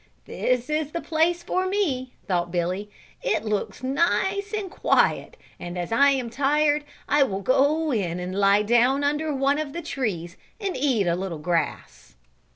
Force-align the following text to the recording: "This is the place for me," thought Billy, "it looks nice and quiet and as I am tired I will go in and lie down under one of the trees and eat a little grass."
"This 0.25 0.67
is 0.67 0.93
the 0.93 0.99
place 1.01 1.43
for 1.43 1.67
me," 1.67 2.15
thought 2.27 2.49
Billy, 2.49 2.89
"it 3.21 3.45
looks 3.45 3.83
nice 3.83 4.51
and 4.51 4.71
quiet 4.71 5.37
and 5.59 5.77
as 5.77 5.91
I 5.91 6.09
am 6.09 6.27
tired 6.31 6.85
I 7.07 7.21
will 7.21 7.41
go 7.43 7.91
in 7.93 8.19
and 8.19 8.33
lie 8.33 8.63
down 8.63 9.03
under 9.03 9.31
one 9.31 9.59
of 9.59 9.73
the 9.73 9.81
trees 9.83 10.37
and 10.59 10.75
eat 10.75 11.05
a 11.05 11.13
little 11.15 11.37
grass." 11.37 12.15